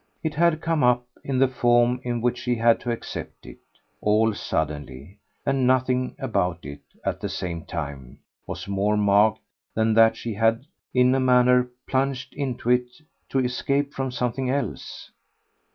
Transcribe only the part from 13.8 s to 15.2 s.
from something else.